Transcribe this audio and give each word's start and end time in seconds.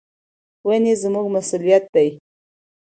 ونې 0.67 0.93
زموږ 1.01 1.27
مسؤلیت 1.35 1.83
دي. 1.93 2.07